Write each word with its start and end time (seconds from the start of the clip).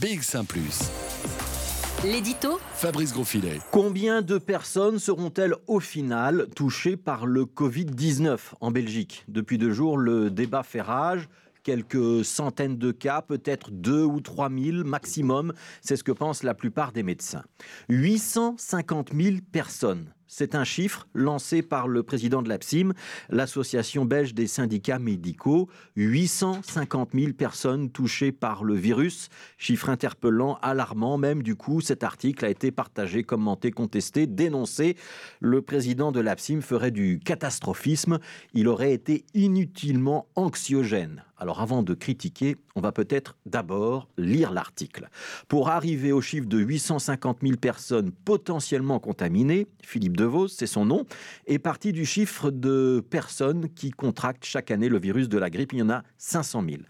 BX1⁇ 0.00 0.44
L'édito 2.04 2.60
Fabrice 2.74 3.14
Grosfilet. 3.14 3.60
Combien 3.70 4.20
de 4.20 4.36
personnes 4.36 4.98
seront-elles 4.98 5.54
au 5.68 5.80
final 5.80 6.48
touchées 6.54 6.98
par 6.98 7.24
le 7.24 7.44
Covid-19 7.44 8.38
en 8.60 8.70
Belgique? 8.70 9.24
Depuis 9.28 9.56
deux 9.56 9.72
jours, 9.72 9.96
le 9.96 10.30
débat 10.30 10.62
fait 10.62 10.82
rage 10.82 11.30
quelques 11.62 12.24
centaines 12.24 12.76
de 12.76 12.92
cas, 12.92 13.22
peut-être 13.22 13.70
deux 13.70 14.04
ou 14.04 14.20
trois 14.20 14.50
mille 14.50 14.84
maximum. 14.84 15.54
C'est 15.80 15.96
ce 15.96 16.04
que 16.04 16.12
pensent 16.12 16.42
la 16.42 16.54
plupart 16.54 16.92
des 16.92 17.02
médecins. 17.02 17.44
850 17.88 19.12
000 19.14 19.36
personnes 19.50 20.12
c'est 20.26 20.54
un 20.54 20.64
chiffre 20.64 21.06
lancé 21.14 21.62
par 21.62 21.88
le 21.88 22.02
président 22.02 22.42
de 22.42 22.48
l'APSIM, 22.48 22.92
l'association 23.30 24.04
belge 24.04 24.34
des 24.34 24.46
syndicats 24.46 24.98
médicaux. 24.98 25.68
850 25.96 27.10
000 27.14 27.32
personnes 27.32 27.90
touchées 27.90 28.32
par 28.32 28.64
le 28.64 28.74
virus. 28.74 29.28
Chiffre 29.58 29.88
interpellant, 29.88 30.58
alarmant 30.62 31.18
même. 31.18 31.42
Du 31.42 31.54
coup, 31.54 31.80
cet 31.80 32.02
article 32.02 32.44
a 32.44 32.50
été 32.50 32.70
partagé, 32.70 33.22
commenté, 33.22 33.70
contesté, 33.70 34.26
dénoncé. 34.26 34.96
Le 35.40 35.62
président 35.62 36.12
de 36.12 36.20
l'APSIM 36.20 36.60
ferait 36.60 36.90
du 36.90 37.20
catastrophisme. 37.24 38.18
Il 38.52 38.68
aurait 38.68 38.92
été 38.92 39.24
inutilement 39.34 40.26
anxiogène. 40.34 41.24
Alors 41.38 41.60
avant 41.60 41.82
de 41.82 41.94
critiquer, 41.94 42.56
on 42.76 42.80
va 42.80 42.92
peut-être 42.92 43.36
d'abord 43.46 44.08
lire 44.18 44.52
l'article. 44.52 45.08
Pour 45.48 45.70
arriver 45.70 46.12
au 46.12 46.20
chiffre 46.20 46.46
de 46.46 46.58
850 46.58 47.38
000 47.42 47.56
personnes 47.56 48.12
potentiellement 48.12 49.00
contaminées, 49.00 49.66
Philippe 49.82 50.16
DeVos, 50.16 50.48
c'est 50.48 50.66
son 50.66 50.84
nom, 50.84 51.06
est 51.46 51.58
parti 51.58 51.92
du 51.92 52.04
chiffre 52.04 52.50
de 52.50 53.02
personnes 53.10 53.70
qui 53.70 53.90
contractent 53.90 54.44
chaque 54.44 54.70
année 54.70 54.90
le 54.90 55.00
virus 55.00 55.28
de 55.28 55.38
la 55.38 55.48
grippe. 55.48 55.72
Il 55.72 55.78
y 55.78 55.82
en 55.82 55.90
a 55.90 56.02
500 56.18 56.64
000. 56.68 56.82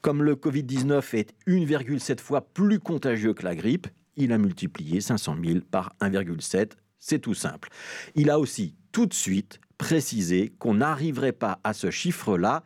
Comme 0.00 0.22
le 0.22 0.34
Covid-19 0.34 1.14
est 1.14 1.34
1,7 1.46 2.20
fois 2.20 2.40
plus 2.40 2.80
contagieux 2.80 3.34
que 3.34 3.44
la 3.44 3.54
grippe, 3.54 3.86
il 4.16 4.32
a 4.32 4.38
multiplié 4.38 5.02
500 5.02 5.36
000 5.44 5.58
par 5.70 5.92
1,7. 6.00 6.72
C'est 6.98 7.18
tout 7.18 7.34
simple. 7.34 7.68
Il 8.14 8.30
a 8.30 8.38
aussi 8.38 8.76
tout 8.92 9.04
de 9.04 9.12
suite 9.12 9.60
précisé 9.76 10.54
qu'on 10.58 10.74
n'arriverait 10.74 11.32
pas 11.32 11.60
à 11.64 11.74
ce 11.74 11.90
chiffre-là 11.90 12.62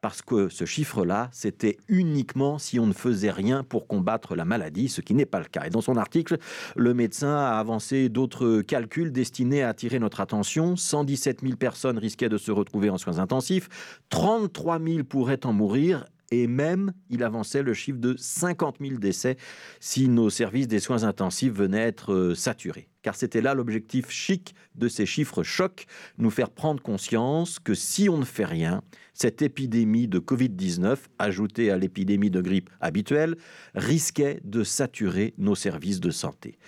parce 0.00 0.22
que 0.22 0.48
ce 0.48 0.64
chiffre-là, 0.64 1.28
c'était 1.32 1.78
uniquement 1.88 2.58
si 2.58 2.78
on 2.80 2.86
ne 2.86 2.92
faisait 2.92 3.30
rien 3.30 3.62
pour 3.64 3.86
combattre 3.86 4.34
la 4.34 4.44
maladie, 4.44 4.88
ce 4.88 5.00
qui 5.00 5.14
n'est 5.14 5.26
pas 5.26 5.40
le 5.40 5.46
cas. 5.46 5.64
Et 5.66 5.70
dans 5.70 5.80
son 5.80 5.96
article, 5.96 6.38
le 6.76 6.94
médecin 6.94 7.36
a 7.36 7.58
avancé 7.58 8.08
d'autres 8.08 8.62
calculs 8.62 9.12
destinés 9.12 9.62
à 9.62 9.68
attirer 9.68 9.98
notre 9.98 10.20
attention. 10.20 10.76
117 10.76 11.42
000 11.42 11.56
personnes 11.56 11.98
risquaient 11.98 12.28
de 12.28 12.38
se 12.38 12.50
retrouver 12.50 12.90
en 12.90 12.98
soins 12.98 13.18
intensifs, 13.18 13.68
33 14.10 14.80
000 14.80 15.04
pourraient 15.04 15.44
en 15.46 15.52
mourir 15.52 16.04
et 16.30 16.46
même 16.46 16.92
il 17.08 17.22
avançait 17.24 17.62
le 17.62 17.74
chiffre 17.74 17.98
de 17.98 18.14
50 18.16 18.76
000 18.80 18.98
décès 18.98 19.36
si 19.80 20.08
nos 20.08 20.30
services 20.30 20.68
des 20.68 20.80
soins 20.80 21.04
intensifs 21.04 21.52
venaient 21.52 21.78
être 21.78 22.12
euh, 22.12 22.34
saturés. 22.34 22.89
Car 23.02 23.14
c'était 23.14 23.40
là 23.40 23.54
l'objectif 23.54 24.10
chic 24.10 24.54
de 24.74 24.88
ces 24.88 25.06
chiffres 25.06 25.42
chocs, 25.42 25.86
nous 26.18 26.30
faire 26.30 26.50
prendre 26.50 26.82
conscience 26.82 27.58
que 27.58 27.74
si 27.74 28.08
on 28.08 28.18
ne 28.18 28.24
fait 28.24 28.44
rien, 28.44 28.82
cette 29.14 29.42
épidémie 29.42 30.08
de 30.08 30.18
Covid-19, 30.18 30.96
ajoutée 31.18 31.70
à 31.70 31.76
l'épidémie 31.76 32.30
de 32.30 32.40
grippe 32.40 32.70
habituelle, 32.80 33.36
risquait 33.74 34.40
de 34.44 34.64
saturer 34.64 35.34
nos 35.38 35.54
services 35.54 36.00
de 36.00 36.10
santé. 36.10 36.58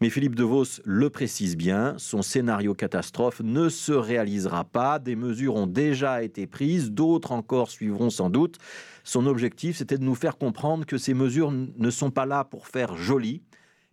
Mais 0.00 0.10
Philippe 0.10 0.34
DeVos 0.34 0.80
le 0.84 1.10
précise 1.10 1.56
bien, 1.56 1.94
son 1.98 2.22
scénario 2.22 2.74
catastrophe 2.74 3.40
ne 3.40 3.68
se 3.68 3.92
réalisera 3.92 4.64
pas, 4.64 4.98
des 4.98 5.16
mesures 5.16 5.56
ont 5.56 5.66
déjà 5.66 6.22
été 6.22 6.46
prises, 6.46 6.92
d'autres 6.92 7.32
encore 7.32 7.70
suivront 7.70 8.10
sans 8.10 8.30
doute. 8.30 8.58
Son 9.04 9.26
objectif, 9.26 9.76
c'était 9.78 9.98
de 9.98 10.04
nous 10.04 10.14
faire 10.14 10.38
comprendre 10.38 10.86
que 10.86 10.98
ces 10.98 11.14
mesures 11.14 11.50
ne 11.50 11.90
sont 11.90 12.10
pas 12.10 12.26
là 12.26 12.44
pour 12.44 12.68
faire 12.68 12.96
joli, 12.96 13.42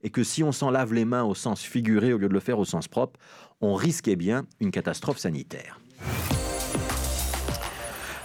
et 0.06 0.12
que 0.12 0.24
si 0.24 0.44
on 0.44 0.52
s'en 0.52 0.70
lave 0.70 0.94
les 0.94 1.04
mains 1.04 1.24
au 1.24 1.34
sens 1.34 1.62
figuré 1.64 2.14
au 2.14 2.20
lieu 2.20 2.30
de 2.30 2.34
le 2.34 2.40
faire 2.40 2.60
au 2.60 2.64
sens 2.64 2.88
propre, 2.88 3.20
on 3.60 3.74
risquait 3.74 4.16
bien 4.16 4.46
une 4.62 4.70
catastrophe 4.70 5.18
sanitaire. 5.18 5.80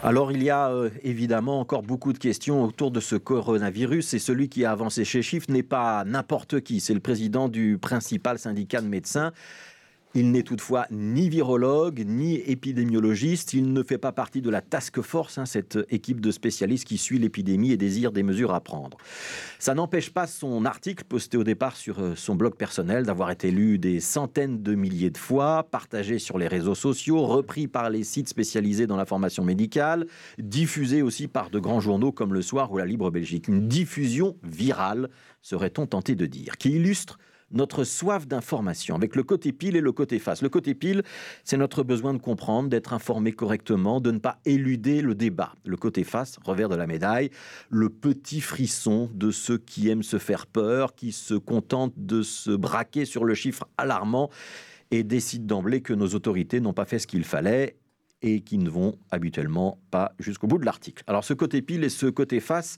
Alors 0.03 0.31
il 0.31 0.43
y 0.43 0.51
a 0.51 0.71
euh, 0.71 0.91
évidemment 1.03 1.59
encore 1.59 1.83
beaucoup 1.83 2.13
de 2.13 2.19
questions 2.19 2.63
autour 2.63 2.91
de 2.91 3.01
ce 3.01 3.17
coronavirus 3.17 4.13
et 4.13 4.19
celui 4.19 4.51
qui 4.51 4.67
a 4.67 4.73
avancé 4.73 5.05
chez 5.07 5.23
Chiffre 5.23 5.51
n'est 5.51 5.63
pas 5.63 6.05
n'importe 6.05 6.61
qui, 6.61 6.81
c'est 6.81 6.95
le 6.95 7.01
président 7.01 7.49
du 7.49 7.79
principal 7.79 8.39
syndicat 8.39 8.83
de 8.83 8.89
médecins. 8.89 9.33
Il 10.13 10.33
n'est 10.33 10.43
toutefois 10.43 10.87
ni 10.91 11.29
virologue, 11.29 12.03
ni 12.05 12.35
épidémiologiste. 12.35 13.55
Il 13.55 13.73
ne 13.73 13.85
fait 13.85 13.97
pas 13.97 14.11
partie 14.11 14.43
de 14.43 14.51
la 14.51 14.61
task 14.61 15.01
force, 15.03 15.39
hein, 15.39 15.47
cette 15.47 15.79
équipe 15.89 16.21
de 16.21 16.33
spécialistes 16.33 16.85
qui 16.85 16.99
suit 16.99 17.21
l'épidémie 17.21 17.71
et 17.71 17.77
désire 17.77 18.11
des 18.11 18.25
mesures 18.25 18.53
à 18.53 18.61
prendre. 18.61 18.99
Ça 19.61 19.73
n'empêche 19.75 20.11
pas 20.11 20.27
son 20.27 20.65
article, 20.65 21.05
posté 21.05 21.37
au 21.37 21.45
départ 21.45 21.77
sur 21.77 22.01
euh, 22.01 22.15
son 22.17 22.35
blog 22.35 22.57
personnel, 22.57 23.05
d'avoir 23.05 23.31
été 23.31 23.53
lu 23.53 23.79
des 23.79 24.01
centaines 24.01 24.65
de 24.65 24.75
milliers 24.75 25.11
de 25.11 25.19
fois, 25.19 25.69
partagé 25.71 26.19
sur 26.19 26.39
les 26.39 26.49
réseaux 26.49 26.75
sociaux, 26.75 27.25
repris 27.25 27.69
par 27.69 27.89
les 27.89 28.03
sites 28.03 28.29
spécialisés 28.29 28.89
dans 28.89 28.97
la 28.97 29.07
formation 29.07 29.45
médicale, 29.45 30.09
diffusé 30.39 31.03
aussi 31.03 31.29
par 31.29 31.51
de 31.51 31.61
grands 31.61 31.81
journaux 31.81 32.11
comme 32.11 32.35
Le 32.35 32.43
Soir 32.43 32.73
ou 32.73 32.79
La 32.79 32.85
Libre 32.85 33.13
Belgique. 33.13 33.47
Une 33.47 33.69
diffusion 33.69 34.37
virale, 34.43 35.09
serait-on 35.41 35.87
tenté 35.87 36.17
de 36.17 36.27
dire, 36.27 36.57
qui 36.57 36.73
illustre 36.73 37.19
notre 37.51 37.85
soif 37.85 38.27
d'information, 38.27 38.95
avec 38.95 39.17
le 39.17 39.23
côté 39.23 39.53
pile 39.53 39.77
et 39.77 39.81
le 39.81 39.93
côté 39.93 40.19
face. 40.19 40.43
Le 40.43 40.49
côté 40.49 40.75
pile, 40.75 41.03
c'est 41.45 41.57
notre 41.57 41.83
besoin 41.83 42.15
de 42.15 42.19
comprendre, 42.19 42.69
d'être 42.69 42.93
informé 42.93 43.33
correctement, 43.33 44.01
de 44.01 44.11
ne 44.11 44.19
pas 44.19 44.39
éluder 44.45 45.03
le 45.03 45.15
débat. 45.15 45.55
Le 45.65 45.77
côté 45.77 46.05
face, 46.05 46.39
revers 46.45 46.69
de 46.69 46.77
la 46.77 46.87
médaille, 46.87 47.31
le 47.69 47.89
petit 47.89 48.41
frisson 48.41 49.11
de 49.15 49.31
ceux 49.31 49.59
qui 49.59 49.89
aiment 49.89 50.03
se 50.03 50.19
faire 50.19 50.47
peur, 50.47 50.95
qui 50.95 51.13
se 51.13 51.35
contentent 51.35 51.95
de 51.97 52.23
se 52.23 52.51
braquer 52.51 53.05
sur 53.05 53.25
le 53.25 53.35
chiffre 53.35 53.69
alarmant 53.79 54.31
et 54.91 55.03
décident 55.03 55.47
d'emblée 55.47 55.81
que 55.81 55.93
nos 55.93 56.09
autorités 56.09 56.61
n'ont 56.61 56.73
pas 56.73 56.85
fait 56.85 56.99
ce 56.99 57.07
qu'il 57.07 57.25
fallait 57.25 57.77
et 58.23 58.41
qui 58.41 58.59
ne 58.59 58.69
vont 58.69 58.99
habituellement 59.11 59.79
pas 59.91 60.13
jusqu'au 60.19 60.47
bout 60.47 60.59
de 60.59 60.65
l'article. 60.65 61.03
Alors 61.07 61.25
ce 61.25 61.33
côté 61.33 61.63
pile 61.63 61.85
et 61.85 61.89
ce 61.89 62.07
côté 62.07 62.41
face, 62.41 62.77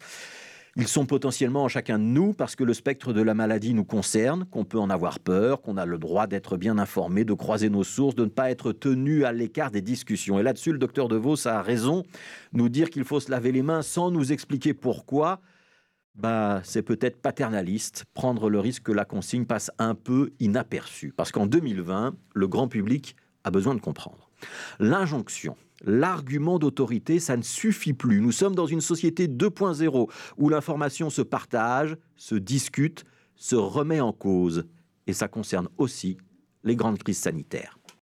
ils 0.77 0.89
sont 0.89 1.05
potentiellement 1.05 1.65
en 1.65 1.69
chacun 1.69 1.99
de 1.99 2.05
nous 2.05 2.33
parce 2.33 2.57
que 2.57 2.65
le 2.65 2.73
spectre 2.73 3.13
de 3.13 3.21
la 3.21 3.35
maladie 3.35 3.75
nous 3.75 3.85
concerne, 3.85 4.47
qu'on 4.47 4.65
peut 4.65 4.79
en 4.79 4.89
avoir 4.89 5.19
peur, 5.19 5.61
qu'on 5.61 5.77
a 5.77 5.85
le 5.85 5.99
droit 5.99 6.27
d'être 6.27 6.57
bien 6.57 6.79
informé, 6.79 7.25
de 7.25 7.35
croiser 7.35 7.69
nos 7.69 7.85
sources, 7.85 8.15
de 8.15 8.25
ne 8.25 8.31
pas 8.31 8.51
être 8.51 8.73
tenu 8.73 9.25
à 9.25 9.33
l'écart 9.33 9.71
des 9.71 9.83
discussions. 9.83 10.39
Et 10.39 10.43
là-dessus, 10.43 10.73
le 10.73 10.79
docteur 10.79 11.09
De 11.09 11.17
Vos 11.17 11.47
a 11.47 11.61
raison, 11.61 12.05
nous 12.53 12.71
dire 12.71 12.89
qu'il 12.89 13.05
faut 13.05 13.21
se 13.21 13.31
laver 13.31 13.53
les 13.53 13.63
mains 13.63 13.83
sans 13.83 14.11
nous 14.11 14.33
expliquer 14.33 14.73
pourquoi. 14.73 15.41
Bah, 16.15 16.61
c'est 16.65 16.83
peut-être 16.83 17.21
paternaliste, 17.21 18.05
prendre 18.15 18.49
le 18.51 18.61
risque 18.61 18.85
que 18.85 18.93
la 18.93 19.05
consigne 19.05 19.45
passe 19.45 19.71
un 19.79 19.95
peu 19.95 20.31
inaperçue. 20.41 21.13
Parce 21.15 21.33
qu'en 21.33 21.47
2020, 21.47 22.15
le 22.35 22.49
grand 22.49 22.69
public 22.69 23.17
a 23.45 23.51
besoin 23.51 23.75
de 23.75 23.81
comprendre. 23.81 24.31
L'injonction, 24.79 25.57
l'argument 25.85 26.59
d'autorité, 26.59 27.19
ça 27.19 27.37
ne 27.37 27.43
suffit 27.43 27.93
plus. 27.93 28.21
Nous 28.21 28.33
sommes 28.33 28.55
dans 28.55 28.67
une 28.67 28.81
société 28.81 29.29
2.0 29.29 30.11
où 30.39 30.49
l'information 30.49 31.11
se 31.11 31.23
partage, 31.23 31.97
se 32.17 32.35
discute, 32.35 33.05
se 33.37 33.57
remet 33.57 34.01
en 34.01 34.13
cause. 34.13 34.65
Et 35.07 35.13
ça 35.13 35.29
concerne 35.29 35.69
aussi 35.79 36.19
les 36.65 36.77
grandes 36.77 36.99
crises 36.99 37.19
sanitaires. 37.19 37.79